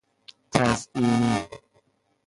تزیینی 0.51 1.41